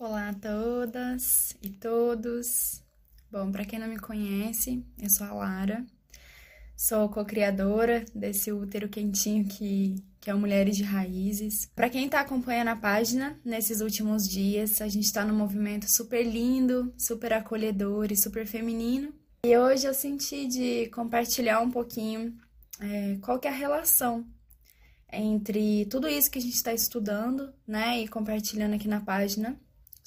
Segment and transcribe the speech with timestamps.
[0.00, 2.80] Olá a todas e todos.
[3.32, 5.84] Bom, para quem não me conhece, eu sou a Lara.
[6.76, 11.66] Sou co-criadora desse útero quentinho que, que é o Mulheres de Raízes.
[11.74, 16.22] Para quem está acompanhando a página nesses últimos dias, a gente está num movimento super
[16.22, 19.12] lindo, super acolhedor e super feminino.
[19.44, 22.38] E hoje eu senti de compartilhar um pouquinho
[22.78, 24.24] é, qual que é a relação
[25.12, 29.58] entre tudo isso que a gente está estudando, né, e compartilhando aqui na página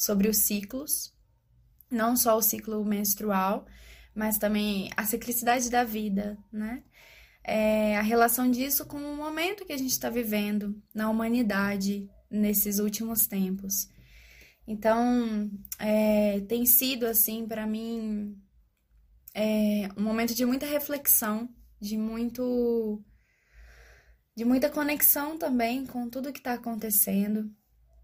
[0.02, 1.14] sobre os ciclos,
[1.88, 3.68] não só o ciclo menstrual,
[4.16, 6.84] mas também a ciclicidade da vida, né?
[7.44, 12.80] É, a relação disso com o momento que a gente está vivendo na humanidade nesses
[12.80, 13.90] últimos tempos.
[14.66, 18.36] Então, é, tem sido, assim, para mim,
[19.36, 21.48] é, um momento de muita reflexão,
[21.80, 23.04] de muito.
[24.36, 27.52] de muita conexão também com tudo que está acontecendo.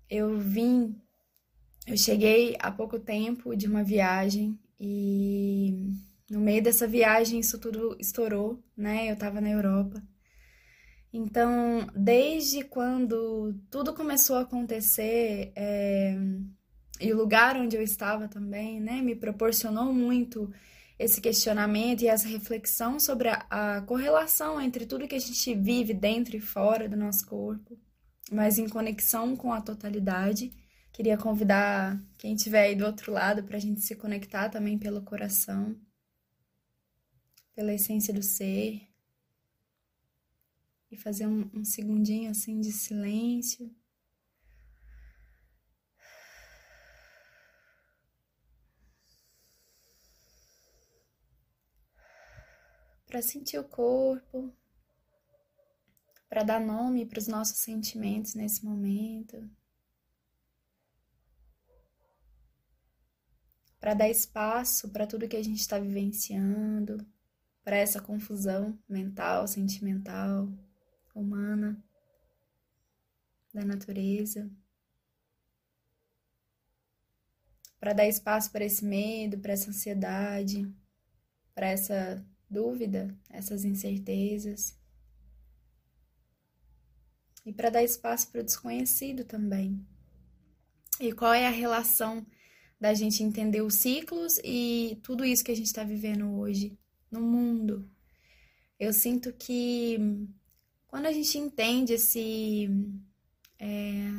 [0.08, 0.95] Eu vim
[1.88, 5.89] eu cheguei há pouco tempo de uma viagem e
[6.30, 9.09] no meio dessa viagem isso tudo estourou, né?
[9.09, 10.03] Eu tava na Europa.
[11.14, 16.16] Então, desde quando tudo começou a acontecer, é...
[17.00, 20.52] e o lugar onde eu estava também, né, me proporcionou muito
[21.00, 25.94] esse questionamento e essa reflexão sobre a, a correlação entre tudo que a gente vive
[25.94, 27.80] dentro e fora do nosso corpo,
[28.31, 30.52] mas em conexão com a totalidade.
[30.98, 35.03] Queria convidar quem estiver aí do outro lado para a gente se conectar também pelo
[35.03, 35.80] coração,
[37.53, 38.81] pela essência do ser.
[40.90, 43.72] E fazer um, um segundinho assim de silêncio.
[53.06, 54.52] Para sentir o corpo,
[56.28, 59.48] para dar nome para os nossos sentimentos nesse momento.
[63.88, 67.08] Para dar espaço para tudo que a gente está vivenciando,
[67.64, 70.52] para essa confusão mental, sentimental,
[71.16, 71.81] humana,
[73.53, 74.52] da natureza.
[77.80, 80.70] Para dar espaço para esse medo, para essa ansiedade,
[81.56, 84.78] para essa dúvida, essas incertezas.
[87.46, 89.81] E para dar espaço para o desconhecido também.
[91.00, 92.28] E qual é a relação
[92.80, 96.78] da gente entender os ciclos e tudo isso que a gente está vivendo hoje
[97.12, 97.90] no mundo.
[98.80, 99.98] Eu sinto que
[100.88, 102.70] quando a gente entende esse
[103.60, 104.12] é,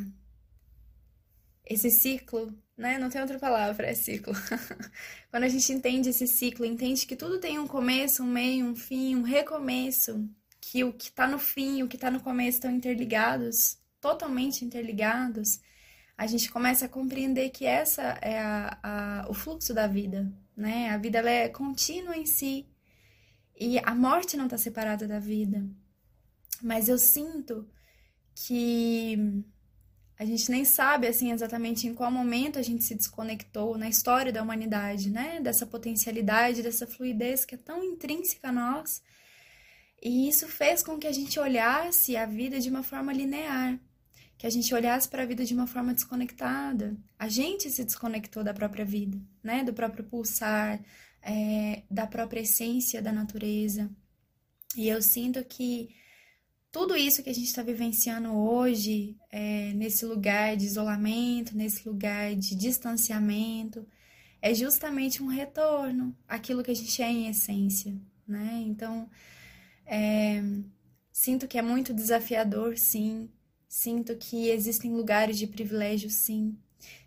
[1.65, 2.99] esse ciclo, né?
[2.99, 4.35] Não tem outra palavra, é ciclo.
[5.31, 8.75] quando a gente entende esse ciclo, entende que tudo tem um começo, um meio, um
[8.75, 10.29] fim, um recomeço,
[10.61, 14.65] que o que está no fim e o que está no começo estão interligados, totalmente
[14.65, 15.61] interligados
[16.19, 20.91] a gente começa a compreender que essa é a, a, o fluxo da vida, né?
[20.91, 22.67] A vida ela é contínua em si
[23.56, 25.65] e a morte não está separada da vida.
[26.61, 27.71] Mas eu sinto
[28.34, 29.45] que
[30.19, 34.33] a gente nem sabe assim exatamente em qual momento a gente se desconectou na história
[34.33, 35.41] da humanidade, né?
[35.41, 39.01] Dessa potencialidade, dessa fluidez que é tão intrínseca a nós.
[40.03, 43.78] E isso fez com que a gente olhasse a vida de uma forma linear
[44.38, 46.97] que a gente olhasse para a vida de uma forma desconectada.
[47.19, 49.65] A gente se desconectou da própria vida, né?
[49.65, 50.81] Do próprio pulsar,
[51.21, 53.91] é, da própria essência da natureza.
[54.77, 55.88] E eu sinto que
[56.71, 62.37] tudo isso que a gente está vivenciando hoje, é, nesse lugar de isolamento, nesse lugar
[62.37, 63.84] de distanciamento,
[64.41, 68.62] é justamente um retorno àquilo que a gente é em essência, né?
[68.66, 69.10] Então,
[69.84, 70.41] é,
[71.10, 73.28] sinto que é muito desafiador, sim,
[73.69, 76.56] Sinto que existem lugares de privilégio, sim.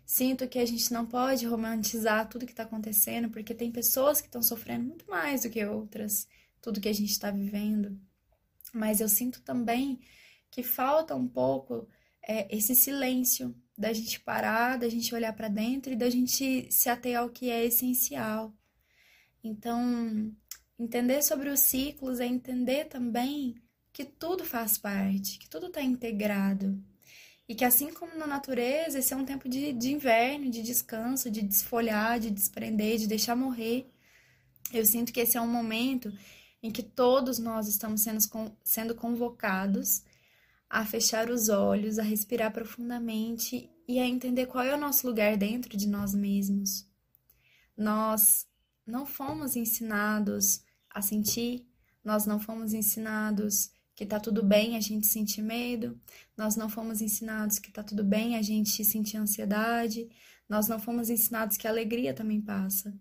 [0.06, 4.28] Sinto que a gente não pode romantizar tudo que está acontecendo, porque tem pessoas que
[4.28, 6.28] estão sofrendo muito mais do que outras,
[6.60, 7.98] tudo que a gente está vivendo.
[8.72, 10.00] Mas eu sinto também
[10.50, 11.88] que falta um pouco
[12.22, 16.88] é, esse silêncio da gente parar, da gente olhar para dentro e da gente se
[16.88, 18.54] ater ao que é essencial.
[19.42, 20.32] Então,
[20.78, 23.56] entender sobre os ciclos é entender também
[23.92, 26.82] que tudo faz parte, que tudo está integrado.
[27.48, 31.30] E que assim como na natureza, esse é um tempo de, de inverno, de descanso,
[31.30, 33.90] de desfolhar, de desprender, de deixar morrer.
[34.72, 36.10] Eu sinto que esse é um momento
[36.62, 38.20] em que todos nós estamos sendo,
[38.62, 40.02] sendo convocados
[40.70, 45.36] a fechar os olhos, a respirar profundamente e a entender qual é o nosso lugar
[45.36, 46.88] dentro de nós mesmos.
[47.76, 48.46] Nós
[48.86, 51.66] não fomos ensinados a sentir,
[52.02, 56.00] nós não fomos ensinados que tá tudo bem a gente sentir medo,
[56.36, 60.08] nós não fomos ensinados que tá tudo bem a gente sentir ansiedade,
[60.48, 62.92] Nós não fomos ensinados que a alegria também passa.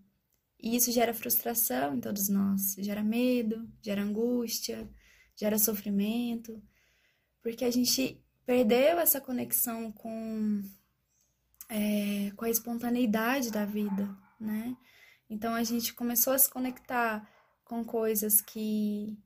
[0.62, 4.90] E isso gera frustração em todos nós, gera medo, gera angústia,
[5.36, 6.62] gera sofrimento,
[7.42, 10.62] porque a gente perdeu essa conexão com,
[11.68, 14.78] é, com a espontaneidade da vida, né?
[15.30, 17.28] Então a gente começou a se conectar
[17.64, 19.18] com coisas que,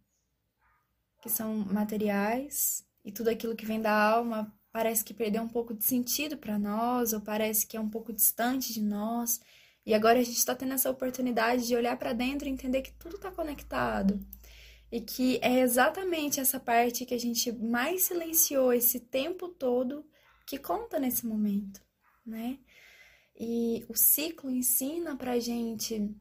[1.26, 5.74] que são materiais e tudo aquilo que vem da alma parece que perdeu um pouco
[5.74, 9.42] de sentido para nós, ou parece que é um pouco distante de nós.
[9.84, 12.92] E agora a gente está tendo essa oportunidade de olhar para dentro e entender que
[12.92, 14.20] tudo está conectado.
[14.92, 20.06] E que é exatamente essa parte que a gente mais silenciou esse tempo todo
[20.46, 21.82] que conta nesse momento,
[22.24, 22.60] né?
[23.36, 26.14] E o ciclo ensina pra gente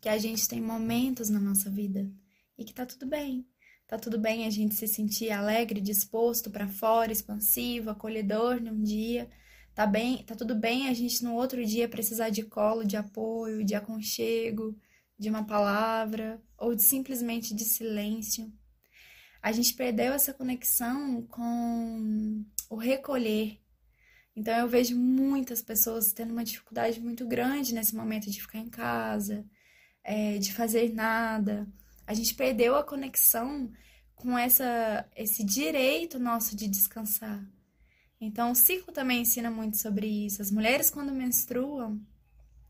[0.00, 2.10] que a gente tem momentos na nossa vida
[2.58, 3.46] e que tá tudo bem.
[3.86, 9.28] Tá tudo bem a gente se sentir alegre, disposto para fora, expansivo, acolhedor num dia
[9.76, 13.62] Tá bem, tá tudo bem a gente no outro dia precisar de colo, de apoio,
[13.62, 14.74] de aconchego,
[15.18, 18.50] de uma palavra ou de simplesmente de silêncio.
[19.42, 23.60] A gente perdeu essa conexão com o recolher.
[24.34, 28.70] Então eu vejo muitas pessoas tendo uma dificuldade muito grande nesse momento de ficar em
[28.70, 29.44] casa,
[30.02, 31.68] é, de fazer nada.
[32.06, 33.70] A gente perdeu a conexão
[34.14, 37.44] com essa, esse direito nosso de descansar.
[38.20, 40.40] Então, o ciclo também ensina muito sobre isso.
[40.40, 42.00] As mulheres, quando menstruam,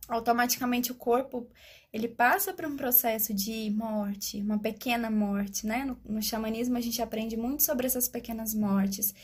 [0.09, 1.49] automaticamente o corpo
[1.93, 5.85] ele passa por um processo de morte, uma pequena morte, né?
[5.85, 9.15] No, no xamanismo a gente aprende muito sobre essas pequenas mortes.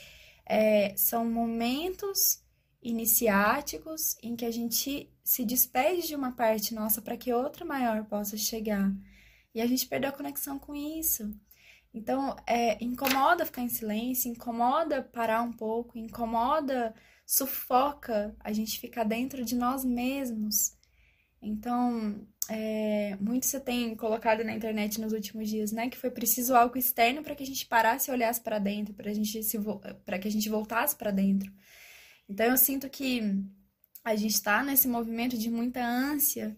[0.46, 2.42] É, são momentos
[2.82, 8.04] iniciáticos em que a gente se despede de uma parte nossa para que outra maior
[8.04, 8.90] possa chegar.
[9.54, 11.30] E a gente perdeu a conexão com isso.
[11.94, 16.94] Então, é, incomoda ficar em silêncio, incomoda parar um pouco, incomoda,
[17.26, 20.74] sufoca a gente ficar dentro de nós mesmos.
[21.40, 25.90] Então, é, muito você tem colocado na internet nos últimos dias, né?
[25.90, 29.12] Que foi preciso algo externo para que a gente parasse e olhasse para dentro, para
[29.12, 29.58] gente se
[30.06, 31.52] para que a gente voltasse para dentro.
[32.28, 33.20] Então, eu sinto que
[34.04, 36.56] a gente está nesse movimento de muita ânsia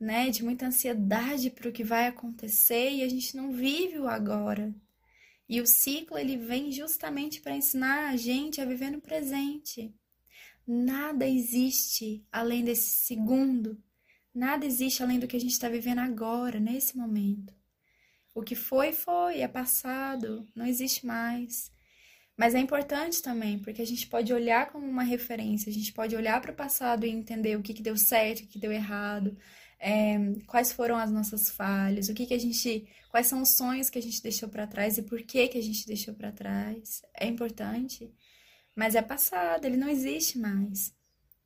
[0.00, 4.08] né, de muita ansiedade para o que vai acontecer e a gente não vive o
[4.08, 4.74] agora.
[5.46, 9.94] E o ciclo ele vem justamente para ensinar a gente a viver no presente.
[10.66, 13.82] Nada existe além desse segundo.
[14.32, 17.52] Nada existe além do que a gente está vivendo agora, nesse momento.
[18.32, 21.72] O que foi, foi, é passado, não existe mais.
[22.36, 26.14] Mas é importante também, porque a gente pode olhar como uma referência, a gente pode
[26.14, 28.72] olhar para o passado e entender o que, que deu certo, o que, que deu
[28.72, 29.36] errado,
[29.80, 33.88] é, quais foram as nossas falhas, o que que a gente, quais são os sonhos
[33.88, 37.02] que a gente deixou para trás e por que que a gente deixou para trás.
[37.18, 38.12] É importante,
[38.76, 40.94] mas é passado, ele não existe mais.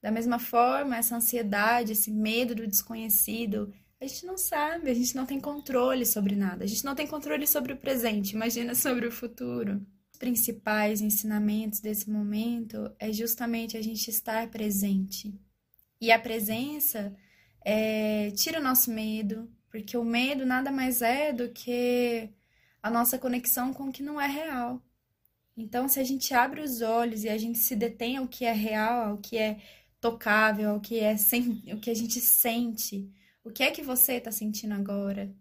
[0.03, 5.17] Da mesma forma, essa ansiedade, esse medo do desconhecido, a gente não sabe, a gente
[5.17, 6.65] não tem controle sobre nada.
[6.65, 9.81] A gente não tem controle sobre o presente, imagina sobre o futuro.
[10.13, 15.33] Os principais ensinamentos desse momento é justamente a gente estar presente.
[16.01, 17.17] E a presença
[17.65, 22.29] é, tira o nosso medo, porque o medo nada mais é do que
[22.83, 24.83] a nossa conexão com o que não é real.
[25.57, 28.53] Então, se a gente abre os olhos e a gente se detém ao que é
[28.53, 29.61] real, ao que é
[30.01, 33.11] tocável, ao que é sem, o que a gente sente,
[33.43, 35.35] o que é que você está sentindo agora?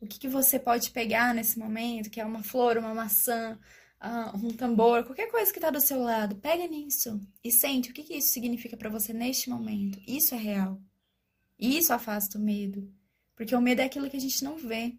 [0.00, 3.58] O que, que você pode pegar nesse momento, que é uma flor, uma maçã,
[4.02, 7.94] uh, um tambor, qualquer coisa que está do seu lado, pega nisso e sente o
[7.94, 10.00] que, que isso significa para você neste momento.
[10.06, 10.80] Isso é real.
[11.62, 12.92] Isso afasta o medo,
[13.36, 14.98] porque o medo é aquilo que a gente não vê.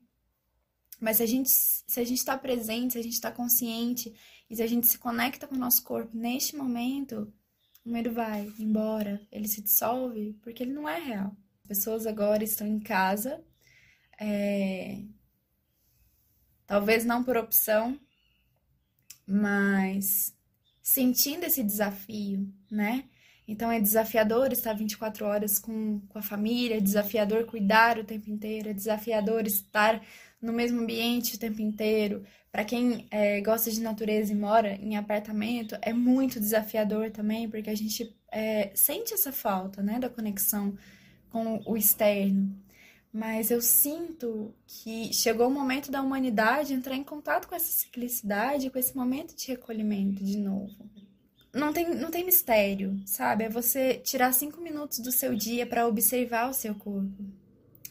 [0.98, 4.13] Mas se a gente se a gente está presente, se a gente está consciente
[4.50, 7.34] e se a gente se conecta com o nosso corpo neste momento,
[7.86, 11.36] o medo vai embora, ele se dissolve, porque ele não é real.
[11.63, 13.43] As pessoas agora estão em casa,
[14.17, 15.03] é...
[16.65, 18.00] talvez não por opção,
[19.27, 20.34] mas
[20.82, 23.10] sentindo esse desafio, né?
[23.47, 28.29] Então é desafiador estar 24 horas com, com a família, é desafiador cuidar o tempo
[28.29, 30.01] inteiro, é desafiador estar
[30.41, 32.23] no mesmo ambiente o tempo inteiro.
[32.51, 37.69] Para quem é, gosta de natureza e mora em apartamento, é muito desafiador também, porque
[37.69, 40.77] a gente é, sente essa falta né, da conexão
[41.29, 42.55] com o externo.
[43.12, 48.69] Mas eu sinto que chegou o momento da humanidade entrar em contato com essa ciclicidade,
[48.69, 50.93] com esse momento de recolhimento de novo
[51.53, 53.43] não tem, não tem mistério, sabe?
[53.45, 57.24] É você tirar cinco minutos do seu dia para observar o seu corpo.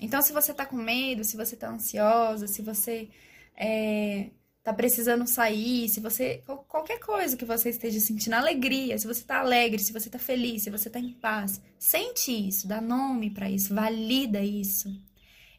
[0.01, 3.09] Então, se você tá com medo, se você tá ansiosa, se você
[3.57, 4.31] é,
[4.63, 9.39] tá precisando sair, se você qualquer coisa que você esteja sentindo alegria, se você tá
[9.39, 13.51] alegre, se você tá feliz, se você tá em paz, sente isso, dá nome para
[13.51, 14.89] isso, valida isso.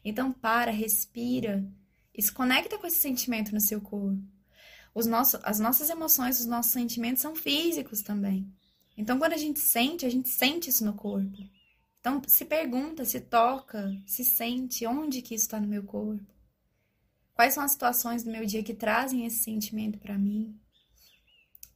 [0.04, 1.64] Então para, respira
[2.14, 4.33] e se conecta com esse sentimento no seu corpo.
[4.94, 8.48] Os nossos, as nossas emoções, os nossos sentimentos são físicos também.
[8.96, 11.36] Então quando a gente sente, a gente sente isso no corpo.
[12.00, 16.32] Então se pergunta, se toca, se sente onde que isso está no meu corpo.
[17.34, 20.56] Quais são as situações do meu dia que trazem esse sentimento para mim?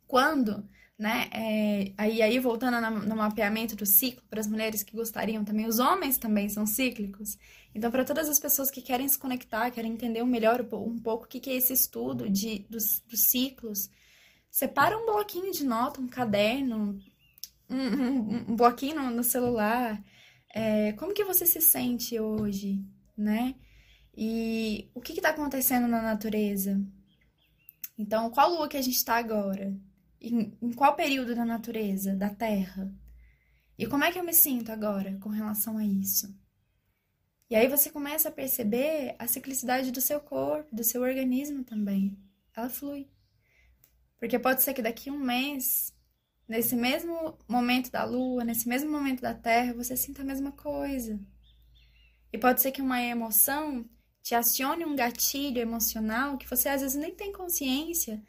[0.06, 0.68] Quando,
[0.98, 1.28] né?
[1.32, 5.78] É, aí, aí, voltando no, mapeamento do ciclo, para as mulheres que gostariam também, os
[5.78, 7.38] homens também são cíclicos.
[7.72, 11.28] Então, para todas as pessoas que querem se conectar, querem entender melhor um pouco o
[11.28, 13.88] que é esse estudo de, dos, dos ciclos,
[14.50, 16.98] separa um bloquinho de nota, um caderno,
[17.70, 20.02] um, um, um bloquinho no, no celular.
[20.52, 22.84] É, como que você se sente hoje,
[23.16, 23.54] né?
[24.16, 26.80] E o que está acontecendo na natureza?
[27.96, 29.76] Então, qual lua que a gente está agora?
[30.20, 32.92] Em, em qual período da natureza, da Terra?
[33.78, 36.34] E como é que eu me sinto agora com relação a isso?
[37.50, 42.18] E aí você começa a perceber a ciclicidade do seu corpo, do seu organismo também.
[42.54, 43.08] Ela flui.
[44.18, 45.94] Porque pode ser que daqui a um mês,
[46.46, 51.18] nesse mesmo momento da lua, nesse mesmo momento da terra, você sinta a mesma coisa.
[52.32, 53.88] E pode ser que uma emoção
[54.22, 58.22] te acione um gatilho emocional que você às vezes nem tem consciência,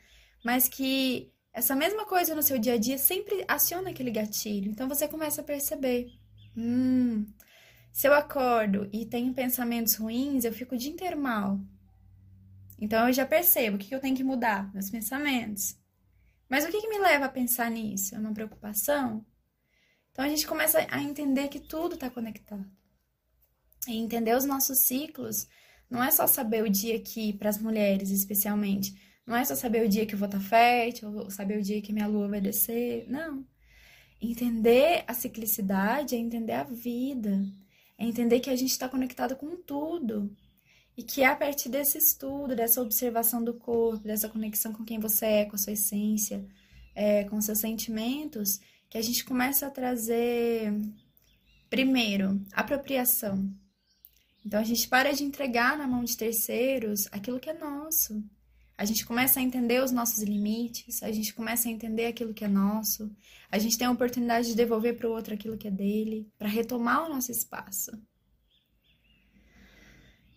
[0.46, 4.72] mas que essa mesma coisa no seu dia a dia sempre aciona aquele gatilho.
[4.72, 6.10] Então você começa a perceber:
[6.56, 7.25] hum,
[7.92, 11.60] se eu acordo e tenho pensamentos ruins, eu fico o dia inteiro mal.
[12.80, 15.78] Então eu já percebo o que eu tenho que mudar, meus pensamentos.
[16.48, 18.16] Mas o que, que me leva a pensar nisso?
[18.16, 19.25] É uma preocupação?
[20.12, 22.66] Então a gente começa a entender que tudo está conectado.
[23.86, 25.46] E entender os nossos ciclos
[25.89, 29.86] não é só saber o dia que, para as mulheres especialmente, não é só saber
[29.86, 32.27] o dia que eu vou estar tá fértil, ou saber o dia que minha lua
[32.27, 33.05] vai descer.
[33.07, 33.45] Não.
[34.19, 37.45] Entender a ciclicidade é entender a vida.
[37.95, 40.36] É entender que a gente está conectado com tudo.
[40.98, 45.00] E que é a partir desse estudo, dessa observação do corpo, dessa conexão com quem
[45.00, 46.43] você é, com a sua essência,
[46.95, 48.59] é, com seus sentimentos,
[48.89, 50.74] que a gente começa a trazer,
[51.69, 53.48] primeiro, apropriação.
[54.43, 58.24] Então a gente para de entregar na mão de terceiros aquilo que é nosso.
[58.79, 62.45] A gente começa a entender os nossos limites, a gente começa a entender aquilo que
[62.45, 63.13] é nosso,
[63.51, 66.48] a gente tem a oportunidade de devolver para o outro aquilo que é dele, para
[66.48, 67.91] retomar o nosso espaço.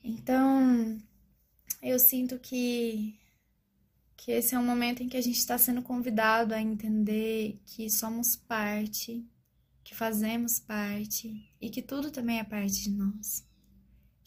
[0.03, 0.99] Então,
[1.81, 3.19] eu sinto que
[4.17, 7.91] que esse é um momento em que a gente está sendo convidado a entender que
[7.91, 9.25] somos parte,
[9.83, 13.45] que fazemos parte e que tudo também é parte de nós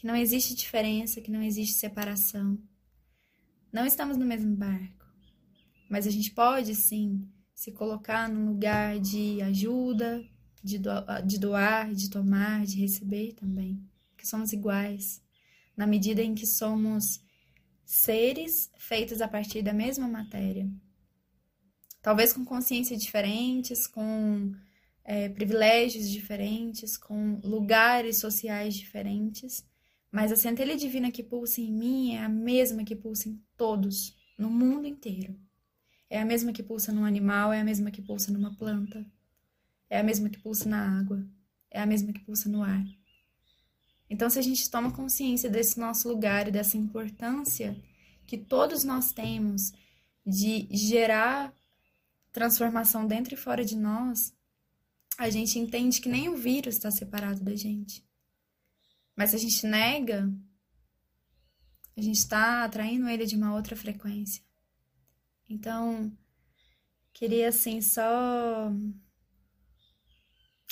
[0.05, 2.59] que não existe diferença, que não existe separação.
[3.75, 5.05] Não estamos no mesmo barco,
[5.89, 10.23] mas a gente pode sim se colocar num lugar de ajuda,
[10.63, 10.91] de, do,
[11.25, 13.85] de doar, de tomar, de receber também,
[14.17, 15.21] que somos iguais,
[15.75, 17.21] na medida em que somos
[17.83, 20.71] seres feitos a partir da mesma matéria.
[22.01, 24.53] Talvez com consciências diferentes, com
[25.03, 29.65] é, privilégios diferentes, com lugares sociais diferentes,
[30.15, 34.15] mas a centelha divina que pulsa em mim é a mesma que pulsa em todos,
[34.37, 35.37] no mundo inteiro.
[36.09, 39.05] É a mesma que pulsa num animal, é a mesma que pulsa numa planta,
[39.89, 41.27] é a mesma que pulsa na água,
[41.69, 42.85] é a mesma que pulsa no ar.
[44.09, 47.75] Então, se a gente toma consciência desse nosso lugar e dessa importância
[48.25, 49.73] que todos nós temos
[50.25, 51.53] de gerar
[52.31, 54.33] transformação dentro e fora de nós,
[55.17, 58.01] a gente entende que nem o vírus está separado da gente.
[59.15, 60.31] Mas se a gente nega,
[61.97, 64.43] a gente está atraindo ele de uma outra frequência.
[65.49, 66.11] Então,
[67.13, 68.71] queria assim só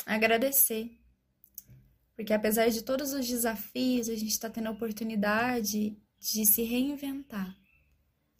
[0.06, 1.00] agradecer.
[2.16, 7.58] Porque apesar de todos os desafios, a gente está tendo a oportunidade de se reinventar.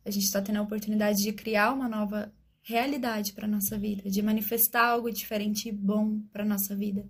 [0.06, 4.22] A gente está tendo a oportunidade de criar uma nova realidade para nossa vida, de
[4.22, 7.10] manifestar algo diferente e bom para nossa vida.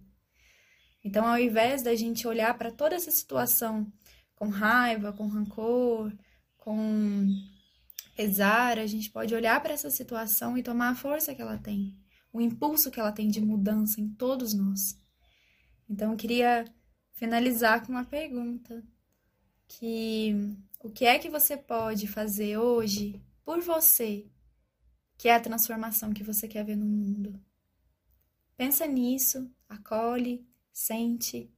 [1.03, 3.91] Então, ao invés da gente olhar para toda essa situação
[4.35, 6.13] com raiva, com rancor,
[6.57, 7.27] com
[8.15, 11.97] pesar, a gente pode olhar para essa situação e tomar a força que ela tem,
[12.31, 14.97] o impulso que ela tem de mudança em todos nós.
[15.89, 16.65] Então, eu queria
[17.11, 18.83] finalizar com uma pergunta
[19.67, 24.25] que o que é que você pode fazer hoje por você,
[25.17, 27.39] que é a transformação que você quer ver no mundo?
[28.55, 31.49] Pensa nisso, acolhe, sente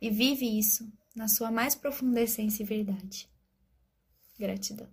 [0.00, 3.28] e vive isso na sua mais profunda essência e verdade.
[4.38, 4.88] Gratidão.